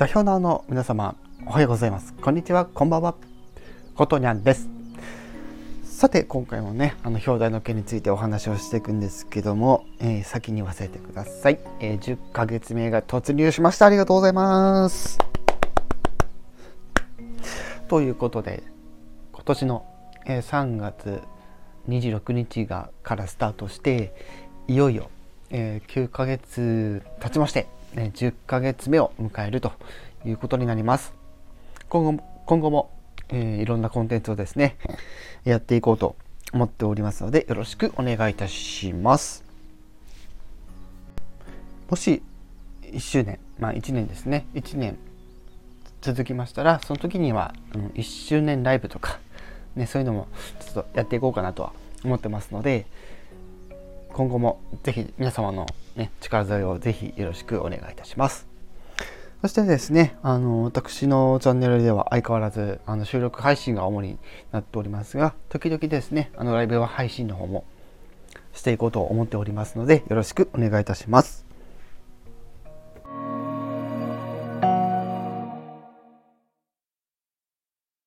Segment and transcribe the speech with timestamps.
[0.00, 1.14] 代表のの皆様
[1.44, 2.14] おはようございます。
[2.14, 2.64] こんにちは。
[2.64, 3.14] こんばんは。
[3.94, 4.66] ことにゃんです。
[5.84, 13.84] さて今回もねあの表題の件についてお話をしていくんですけども、えー、先に忘れてください、えー、10ヶ月目が突入しました。
[13.84, 15.18] ありがとうございます。
[17.88, 18.62] ということで
[19.32, 19.84] 今年の、
[20.24, 21.20] えー、3月
[21.90, 24.14] 26日がからスタートして
[24.66, 25.10] いよいよ、
[25.50, 29.72] えー、9ヶ月経ちまして、10ヶ月目を迎えると
[30.24, 31.12] いうことになります。
[31.88, 32.90] 今後も今後も、
[33.28, 34.76] えー、いろんなコンテンツをですね、
[35.44, 36.16] やっていこうと
[36.52, 39.44] 思っておりますので、よろしくお願いいたします。
[41.88, 42.22] もし
[42.82, 44.98] 1周年、まあ1年ですね、1年
[46.00, 49.20] 続きましたら、その時には、うん、1周年ライブとか、
[49.76, 50.28] ね、そういうのも
[50.60, 51.72] ちょっとやっていこうかなとは
[52.04, 52.86] 思ってますので、
[54.12, 58.48] 今後もぜひ皆様の、ね、力添えをぜひよろしくお願いいたします。
[59.42, 64.18] そしてですね、あの、私のチャンネルでは相変わらず、あの、収録配信が主に
[64.52, 67.64] なっておりますが、時々ですね、あの、ライブは配信の方も
[68.52, 71.49] していこうと思っておりますので、よろしくお願いいたします。